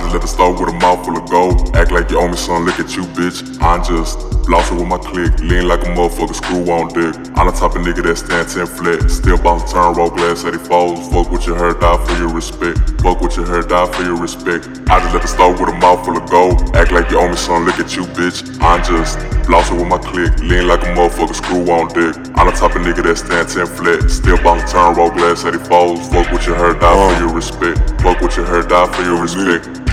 I 0.00 0.02
just 0.04 0.14
let 0.14 0.22
the 0.22 0.28
start 0.28 0.58
with 0.58 0.72
a 0.72 0.78
mouth 0.80 1.04
full 1.04 1.12
of 1.12 1.28
gold. 1.28 1.76
Act 1.76 1.92
like 1.92 2.08
you 2.08 2.16
owe 2.16 2.26
me 2.26 2.34
son, 2.34 2.64
look 2.64 2.80
at 2.80 2.96
you, 2.96 3.04
bitch. 3.12 3.44
I'm 3.60 3.84
just 3.84 4.16
flossing 4.48 4.80
with 4.80 4.88
my 4.88 4.96
click, 4.96 5.28
lean 5.44 5.68
like 5.68 5.84
a 5.84 5.92
motherfucker, 5.92 6.32
screw 6.32 6.64
on 6.72 6.88
dick. 6.88 7.12
I'm 7.36 7.44
the 7.44 7.52
type 7.52 7.76
of 7.76 7.84
nigga 7.84 8.00
that 8.08 8.16
stand 8.16 8.48
10 8.48 8.64
flat. 8.80 9.10
Still 9.12 9.36
bout 9.36 9.60
to 9.60 9.68
turn 9.68 9.92
roll 9.92 10.08
glass 10.08 10.48
at 10.48 10.56
he 10.56 10.60
falls. 10.64 11.04
Fuck 11.12 11.28
with 11.28 11.44
your 11.44 11.60
hair, 11.60 11.76
die 11.76 12.00
for 12.00 12.16
your 12.16 12.32
respect. 12.32 12.80
Fuck 13.04 13.20
with 13.20 13.36
your 13.36 13.44
hair, 13.44 13.60
die 13.60 13.92
for 13.92 14.00
your 14.00 14.16
respect. 14.16 14.72
I 14.88 15.04
just 15.04 15.12
let 15.12 15.20
the 15.20 15.28
start 15.28 15.60
with 15.60 15.68
a 15.68 15.76
mouth 15.76 16.00
full 16.00 16.16
of 16.16 16.24
gold. 16.32 16.72
Act 16.72 16.96
like 16.96 17.12
you 17.12 17.20
owe 17.20 17.28
me 17.28 17.36
son, 17.36 17.68
look 17.68 17.76
at 17.76 17.92
you, 17.92 18.08
bitch. 18.16 18.40
I'm 18.64 18.80
just 18.80 19.20
flossing 19.44 19.76
with 19.76 19.92
my 19.92 20.00
click, 20.00 20.32
lean 20.40 20.64
like 20.64 20.80
a 20.80 20.96
motherfucker, 20.96 21.36
screw 21.36 21.68
on 21.68 21.92
dick. 21.92 22.16
I'm 22.40 22.48
the 22.48 22.56
type 22.56 22.72
of 22.72 22.80
nigga 22.88 23.04
that 23.04 23.20
stand 23.20 23.52
10 23.52 23.68
flat. 23.76 24.08
Still 24.08 24.40
bout 24.40 24.64
to 24.64 24.64
turn 24.64 24.96
roll 24.96 25.12
glass 25.12 25.44
at 25.44 25.52
he 25.52 25.60
falls. 25.60 26.00
Fuck 26.08 26.32
with 26.32 26.40
oh. 26.40 26.46
your 26.48 26.56
hair, 26.56 26.72
die 26.72 26.88
for 26.88 27.20
your 27.20 27.34
respect. 27.36 28.00
Fuck 28.00 28.24
with 28.24 28.32
your 28.40 28.48
hair, 28.48 28.64
die 28.64 28.88
for 28.96 29.04
your 29.04 29.20
respect. 29.20 29.89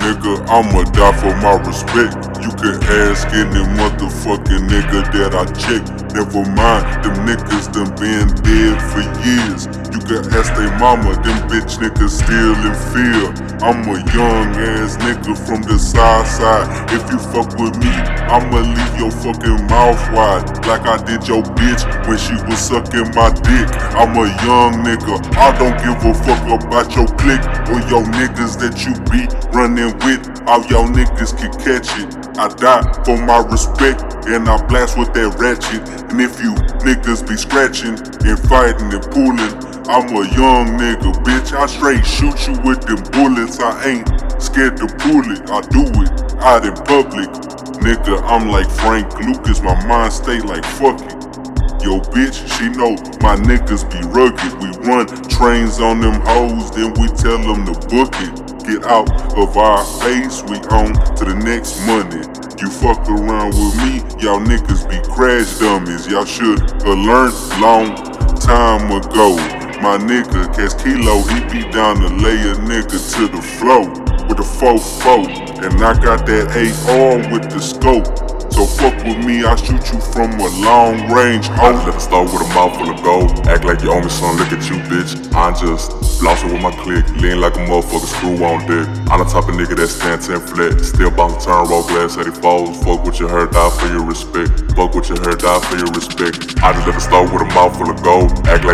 Nigga, 0.00 0.40
I'ma 0.48 0.84
die 0.92 1.12
for 1.20 1.34
my 1.44 1.56
respect. 1.68 2.16
You 2.40 2.50
can 2.56 2.76
ask 3.04 3.28
any 3.36 3.62
motherfucking 3.76 4.68
nigga 4.68 5.04
that 5.12 5.34
I 5.36 5.44
check. 5.60 5.84
Never 6.12 6.42
mind, 6.42 7.04
them 7.04 7.14
niggas 7.22 7.70
done 7.72 7.94
been 7.94 8.26
dead 8.42 8.76
for 8.90 9.02
years. 9.22 9.66
You 9.94 10.00
can 10.02 10.26
ask 10.34 10.50
they 10.58 10.66
mama, 10.78 11.14
them 11.22 11.38
bitch 11.46 11.78
niggas 11.78 12.18
still 12.18 12.58
in 12.66 12.74
fear. 12.90 13.30
I'm 13.62 13.86
a 13.86 13.98
young 14.10 14.50
ass 14.58 14.96
nigga 14.98 15.38
from 15.46 15.62
the 15.62 15.78
side 15.78 16.26
side. 16.26 16.66
If 16.90 17.06
you 17.12 17.18
fuck 17.30 17.54
with 17.58 17.76
me, 17.78 17.92
I'ma 18.26 18.58
leave 18.58 18.98
your 18.98 19.10
fucking 19.10 19.66
mouth 19.70 20.02
wide. 20.10 20.66
Like 20.66 20.82
I 20.86 20.98
did 21.04 21.28
your 21.28 21.42
bitch 21.54 21.82
when 22.08 22.18
she 22.18 22.34
was 22.48 22.58
sucking 22.58 23.14
my 23.14 23.30
dick. 23.30 23.68
I'm 23.94 24.16
a 24.18 24.26
young 24.42 24.82
nigga, 24.82 25.14
I 25.38 25.56
don't 25.58 25.78
give 25.78 26.00
a 26.02 26.14
fuck 26.26 26.42
about 26.50 26.90
your 26.96 27.06
clique 27.20 27.46
or 27.70 27.78
your 27.86 28.02
niggas 28.18 28.58
that 28.58 28.82
you 28.82 28.98
be 29.12 29.30
running 29.54 29.94
with. 30.02 30.26
All 30.48 30.64
y'all 30.66 30.88
niggas 30.88 31.38
can 31.38 31.52
catch 31.62 31.86
it. 32.02 32.19
I 32.38 32.48
die 32.48 32.82
for 33.04 33.16
my 33.18 33.38
respect 33.50 34.02
and 34.26 34.48
I 34.48 34.64
blast 34.66 34.98
with 34.98 35.12
that 35.14 35.34
ratchet. 35.38 35.82
And 36.10 36.20
if 36.20 36.40
you 36.40 36.54
niggas 36.86 37.26
be 37.26 37.36
scratching 37.36 37.98
and 38.26 38.38
fighting 38.48 38.92
and 38.92 39.02
pulling, 39.10 39.54
I'm 39.90 40.06
a 40.14 40.22
young 40.36 40.78
nigga, 40.78 41.12
bitch. 41.24 41.52
I 41.52 41.66
straight 41.66 42.06
shoot 42.06 42.46
you 42.46 42.54
with 42.62 42.82
them 42.86 43.02
bullets. 43.10 43.58
I 43.58 43.74
ain't 43.84 44.08
scared 44.40 44.76
to 44.78 44.86
pull 45.02 45.26
it. 45.32 45.50
I 45.50 45.60
do 45.72 45.82
it 46.02 46.10
out 46.38 46.64
in 46.64 46.74
public. 46.86 47.28
Nigga, 47.82 48.22
I'm 48.22 48.48
like 48.50 48.70
Frank 48.70 49.12
Lucas. 49.18 49.60
My 49.62 49.74
mind 49.86 50.12
stay 50.12 50.40
like 50.40 50.64
fuck 50.64 51.00
it. 51.00 51.20
Yo, 51.82 51.98
bitch, 52.12 52.44
she 52.58 52.68
know 52.76 52.92
my 53.24 53.36
niggas 53.36 53.88
be 53.90 54.00
rugged. 54.12 54.52
We 54.60 54.68
run 54.86 55.06
trains 55.28 55.80
on 55.80 56.00
them 56.00 56.20
hoes, 56.20 56.70
then 56.72 56.92
we 57.00 57.08
tell 57.16 57.38
them 57.38 57.64
to 57.66 57.72
book 57.88 58.12
it. 58.20 58.49
Get 58.64 58.84
out 58.84 59.10
of 59.36 59.56
our 59.56 59.84
face, 60.00 60.42
we 60.44 60.56
on 60.68 60.92
to 61.16 61.24
the 61.24 61.34
next 61.34 61.80
money. 61.86 62.22
You 62.60 62.68
fuck 62.68 63.08
around 63.08 63.54
with 63.56 63.74
me, 63.82 63.98
y'all 64.22 64.38
niggas 64.38 64.88
be 64.88 65.00
crash 65.10 65.58
dummies. 65.58 66.06
Y'all 66.06 66.24
should 66.24 66.60
have 66.60 66.98
learned 66.98 67.34
long 67.58 67.96
time 68.38 68.90
ago. 68.92 69.36
My 69.80 69.96
nigga, 69.96 70.54
Cash 70.54 70.82
Kilo, 70.84 71.22
he 71.22 71.40
be 71.48 71.70
down 71.72 71.96
to 71.96 72.08
lay 72.22 72.36
a 72.36 72.54
nigga 72.68 73.00
to 73.16 73.28
the 73.28 73.40
flow 73.40 73.88
with 74.28 74.38
a 74.38 74.42
4-4. 74.42 75.64
And 75.64 75.82
I 75.82 75.94
got 75.98 76.26
that 76.26 76.50
AR 76.52 77.32
with 77.32 77.50
the 77.50 77.60
scope. 77.60 78.29
So 78.50 78.66
fuck 78.66 78.94
with 79.04 79.24
me, 79.24 79.44
I 79.44 79.54
shoot 79.56 79.80
you 79.92 80.00
from 80.00 80.32
a 80.40 80.48
long 80.60 81.10
range. 81.10 81.48
I 81.50 81.72
just 81.72 81.86
the 81.86 81.98
start 81.98 82.32
with 82.32 82.42
a 82.42 82.48
mouth 82.54 82.76
full 82.76 82.90
of 82.90 83.02
gold. 83.02 83.46
Act 83.46 83.64
like 83.64 83.82
you 83.82 83.92
owe 83.92 84.00
me 84.00 84.08
son, 84.08 84.36
look 84.36 84.52
at 84.52 84.68
you, 84.68 84.76
bitch. 84.90 85.16
I'm 85.34 85.54
just 85.54 85.92
flossing 86.20 86.52
with 86.52 86.60
my 86.60 86.70
click, 86.82 87.08
lean 87.22 87.40
like 87.40 87.54
a 87.54 87.64
motherfucker, 87.64 88.06
screw 88.06 88.44
on 88.44 88.66
dick. 88.66 88.86
I'm 89.10 89.20
the 89.22 89.28
type 89.30 89.48
of 89.48 89.54
nigga 89.54 89.76
that 89.76 89.88
stand 89.88 90.22
10 90.22 90.40
flat. 90.50 90.84
Still 90.84 91.10
to 91.10 91.44
turn 91.44 91.68
roll 91.68 91.86
glass 91.86 92.18
at 92.18 92.26
he 92.26 92.32
falls. 92.32 92.76
Fuck 92.84 93.04
with 93.04 93.20
your 93.20 93.30
hair, 93.30 93.46
die 93.46 93.70
for 93.70 93.86
your 93.86 94.04
respect. 94.04 94.52
Fuck 94.74 94.94
with 94.94 95.08
your 95.08 95.20
hair, 95.22 95.36
die 95.36 95.60
for 95.70 95.76
your 95.76 95.90
respect. 95.94 96.60
I 96.62 96.72
just 96.74 96.86
let 96.86 96.94
the 96.94 97.00
start 97.00 97.32
with 97.32 97.42
a 97.42 97.48
mouth 97.54 97.76
full 97.78 97.90
of 97.90 98.02
gold. 98.02 98.29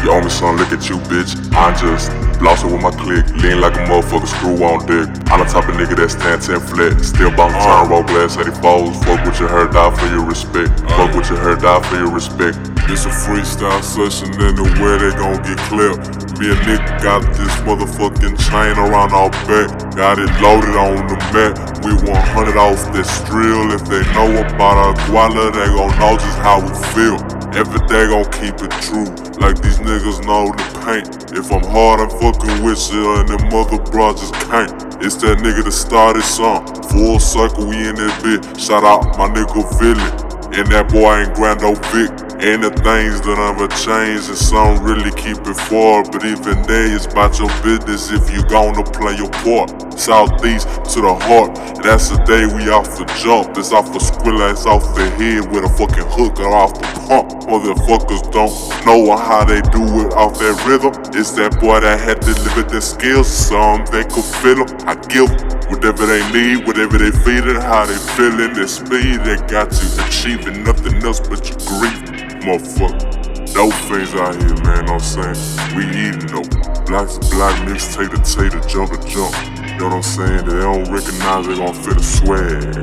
Like 0.00 0.08
you 0.08 0.16
owe 0.16 0.24
me 0.24 0.30
son, 0.30 0.56
look 0.56 0.72
at 0.72 0.88
you, 0.88 0.96
bitch. 1.12 1.36
I'm 1.52 1.76
just 1.76 2.08
flossing 2.40 2.72
with 2.72 2.80
my 2.80 2.88
click, 2.88 3.20
lean 3.44 3.60
like 3.60 3.76
a 3.76 3.84
motherfucker, 3.84 4.32
screw 4.32 4.56
on 4.64 4.88
dick. 4.88 5.04
I'm 5.28 5.44
the 5.44 5.48
type 5.52 5.68
of 5.68 5.76
nigga 5.76 5.92
that 6.00 6.08
stand 6.08 6.40
10 6.40 6.56
flat. 6.72 7.04
Still 7.04 7.28
bout 7.36 7.52
to 7.52 7.60
turn 7.60 7.92
roll 7.92 8.00
glass 8.08 8.40
at 8.40 8.48
he 8.48 8.54
falls. 8.64 8.96
Fuck 9.04 9.20
with 9.28 9.36
your 9.36 9.52
hair, 9.52 9.68
die 9.68 9.92
for 9.92 10.08
your 10.08 10.24
respect. 10.24 10.72
Uh. 10.88 10.96
Fuck 10.96 11.12
with 11.12 11.28
your 11.28 11.36
hair, 11.44 11.52
die 11.60 11.84
for 11.84 12.00
your 12.00 12.08
respect. 12.08 12.56
It's 12.88 13.04
a 13.04 13.12
freestyle 13.12 13.84
session 13.84 14.32
and 14.40 14.56
the 14.56 14.64
way 14.80 14.96
they 14.96 15.12
gon' 15.20 15.36
get 15.44 15.60
clipped. 15.68 16.32
Me 16.40 16.48
and 16.48 16.60
Nick 16.64 16.80
got 17.04 17.20
this 17.36 17.52
motherfucking 17.68 18.40
chain 18.40 18.80
around 18.80 19.12
our 19.12 19.28
back. 19.44 19.68
Got 20.00 20.16
it 20.16 20.32
loaded 20.40 20.80
on 20.80 20.96
the 21.12 21.20
mat. 21.36 21.60
We 21.84 21.92
100 22.08 22.56
off 22.56 22.80
this 22.96 23.20
drill. 23.28 23.76
If 23.76 23.84
they 23.84 24.00
know 24.16 24.32
about 24.48 24.80
our 24.80 24.96
guala, 25.04 25.52
they 25.52 25.68
gon' 25.76 25.92
know 26.00 26.16
just 26.16 26.40
how 26.40 26.64
we 26.64 26.72
feel. 26.96 27.39
Every 27.52 27.80
day 27.88 28.06
gon' 28.06 28.30
keep 28.30 28.54
it 28.62 28.70
true. 28.86 29.10
Like 29.42 29.60
these 29.60 29.78
niggas 29.82 30.24
know 30.24 30.54
the 30.54 30.66
paint. 30.86 31.32
If 31.34 31.50
I'm 31.50 31.64
hard, 31.66 31.98
I'm 31.98 32.10
fucking 32.22 32.62
with 32.62 32.92
you, 32.92 33.18
and 33.18 33.28
them 33.28 33.42
mother 33.50 33.78
bros 33.90 34.20
just 34.20 34.34
can't. 34.46 34.70
It's 35.02 35.16
that 35.26 35.38
nigga 35.38 35.64
that 35.64 35.72
started 35.72 36.22
song. 36.22 36.64
Full 36.94 37.18
circle, 37.18 37.66
we 37.66 37.88
in 37.88 37.96
that 37.96 38.22
bitch. 38.22 38.46
Shout 38.54 38.84
out 38.84 39.18
my 39.18 39.26
nigga 39.28 39.66
Villain. 39.80 40.30
And 40.54 40.66
that 40.70 40.90
boy 40.92 41.26
ain't 41.26 41.34
Grando 41.34 41.74
Vic. 41.90 42.29
And 42.40 42.64
the 42.64 42.72
things 42.80 43.20
that 43.20 43.36
never 43.36 43.68
change, 43.68 44.24
and 44.32 44.38
some 44.38 44.80
really 44.82 45.12
keep 45.12 45.36
it 45.44 45.60
forward. 45.68 46.08
But 46.10 46.24
even 46.24 46.62
there, 46.64 46.88
it's 46.88 47.04
about 47.04 47.38
your 47.38 47.52
business 47.60 48.08
if 48.08 48.32
you 48.32 48.40
gonna 48.48 48.82
play 48.82 49.12
your 49.12 49.28
part. 49.44 49.68
Southeast 49.92 50.64
to 50.96 51.04
the 51.04 51.14
heart, 51.28 51.52
that's 51.84 52.08
the 52.08 52.16
day 52.24 52.48
we 52.48 52.72
off 52.72 52.96
the 52.96 53.04
jump. 53.20 53.58
It's 53.58 53.72
off 53.76 53.92
the 53.92 54.00
squilla, 54.00 54.52
it's 54.52 54.64
off 54.64 54.80
the 54.96 55.04
head 55.20 55.52
with 55.52 55.68
a 55.68 55.72
fucking 55.76 56.08
hook 56.16 56.40
off 56.40 56.72
the 56.80 56.88
pump. 57.04 57.44
Motherfuckers 57.44 58.24
don't 58.32 58.56
know 58.88 59.14
how 59.20 59.44
they 59.44 59.60
do 59.68 59.84
it 60.00 60.14
off 60.16 60.38
that 60.40 60.56
rhythm. 60.64 60.96
It's 61.12 61.32
that 61.32 61.60
boy 61.60 61.80
that 61.80 62.00
had 62.00 62.20
delivered 62.20 62.70
their 62.70 62.80
skills, 62.80 63.28
some 63.28 63.84
they 63.92 64.04
could 64.04 64.24
feel 64.40 64.64
them. 64.64 64.88
I 64.88 64.96
give 65.12 65.28
whatever 65.68 66.06
they 66.06 66.24
need, 66.32 66.66
whatever 66.66 66.96
they 66.96 67.12
feeling, 67.20 67.60
how 67.60 67.84
they 67.84 68.00
feeling, 68.16 68.54
the 68.54 68.66
speed 68.66 69.20
they 69.28 69.36
got 69.44 69.68
you 69.76 69.88
achieving 70.08 70.64
nothing 70.64 70.96
else 71.04 71.20
but 71.20 71.44
your 71.44 71.60
grief, 71.68 72.19
motherfucker. 72.40 73.54
Dope 73.54 73.74
things 73.90 74.14
out 74.14 74.36
here, 74.36 74.54
man, 74.64 74.88
I'm 74.88 75.00
saying? 75.00 75.36
We 75.76 75.84
eating 75.88 76.26
though. 76.26 76.46
Blacks 76.86 77.18
to 77.18 77.30
black, 77.30 77.56
niggas 77.66 77.96
take 77.96 78.10
tater 78.10 78.22
tater, 78.22 78.60
jump 78.68 78.90
to 78.92 79.08
jump. 79.08 79.34
You 79.66 79.78
know 79.78 79.88
what 79.88 79.96
I'm 79.96 80.02
saying? 80.02 80.46
They 80.46 80.60
don't 80.60 80.90
recognize 80.90 81.46
they 81.46 81.56
gon' 81.56 81.74
feel 81.74 81.94
the 81.94 82.02
swag. 82.02 82.76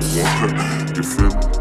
you 0.97 1.03
feel 1.03 1.29
me? 1.29 1.56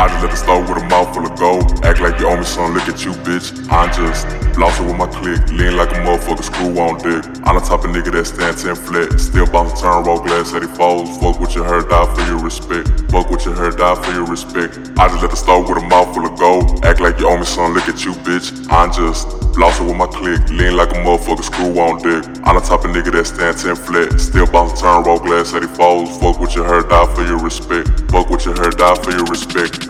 I 0.00 0.08
just 0.08 0.22
let 0.24 0.30
the 0.30 0.36
start 0.36 0.66
with 0.66 0.82
a 0.82 0.88
mouth 0.88 1.12
full 1.12 1.26
of 1.28 1.36
gold. 1.36 1.84
Act 1.84 2.00
like 2.00 2.18
you 2.18 2.26
owe 2.26 2.34
me 2.34 2.42
son, 2.42 2.72
look 2.72 2.88
at 2.88 3.04
you, 3.04 3.12
bitch. 3.20 3.52
I'm 3.68 3.92
just 3.92 4.24
flossing 4.56 4.88
with 4.88 4.96
my 4.96 5.04
click, 5.04 5.44
lean 5.52 5.76
like 5.76 5.92
a 5.92 6.00
motherfucker, 6.00 6.40
screw 6.40 6.72
on 6.80 6.96
dick. 7.04 7.20
I'm 7.44 7.60
the 7.60 7.60
type 7.60 7.84
of 7.84 7.92
nigga 7.92 8.08
that 8.16 8.24
stand 8.24 8.56
10 8.56 8.76
flat. 8.76 9.20
Still 9.20 9.44
bout 9.44 9.68
to 9.68 9.76
turn 9.76 10.04
roll 10.04 10.18
glass 10.24 10.54
at 10.54 10.62
he 10.62 10.68
falls. 10.72 11.20
Fuck 11.20 11.38
with 11.38 11.54
your 11.54 11.68
hair, 11.68 11.84
die 11.84 12.08
for 12.16 12.24
your 12.32 12.40
respect. 12.40 12.88
Fuck 13.12 13.28
with 13.28 13.44
your 13.44 13.52
hair, 13.52 13.76
die 13.76 13.92
for 14.00 14.12
your 14.16 14.24
respect. 14.24 14.72
I 14.96 15.12
just 15.12 15.20
let 15.20 15.32
the 15.32 15.36
start 15.36 15.68
with 15.68 15.76
a 15.76 15.84
mouth 15.84 16.14
full 16.16 16.24
of 16.24 16.32
gold. 16.40 16.82
Act 16.82 17.00
like 17.04 17.20
you 17.20 17.28
owe 17.28 17.36
me 17.36 17.44
son, 17.44 17.76
look 17.76 17.84
at 17.84 18.00
you, 18.02 18.16
bitch. 18.24 18.56
I'm 18.72 18.88
just 18.96 19.28
flossing 19.52 19.84
with 19.84 20.00
my 20.00 20.08
click, 20.08 20.40
lean 20.48 20.80
like 20.80 20.96
a 20.96 21.00
motherfucker, 21.04 21.44
screw 21.44 21.76
on 21.76 22.00
dick. 22.00 22.24
I'm 22.48 22.56
the 22.56 22.64
type 22.64 22.88
of 22.88 22.96
nigga 22.96 23.12
that 23.12 23.28
stand 23.28 23.52
10 23.52 23.76
flat. 23.76 24.16
Still 24.16 24.48
bout 24.48 24.72
to 24.72 24.80
turn 24.80 25.04
roll 25.04 25.20
glass 25.20 25.52
at 25.52 25.60
he 25.60 25.68
falls. 25.68 26.08
Fuck 26.16 26.40
with 26.40 26.56
your 26.56 26.64
hair, 26.64 26.80
die 26.88 27.04
for 27.12 27.20
your 27.20 27.38
respect. 27.38 27.84
Fuck 28.08 28.30
with 28.30 28.48
your 28.48 28.56
hair, 28.56 28.72
die 28.72 28.96
for 29.04 29.12
your 29.12 29.28
respect. 29.28 29.89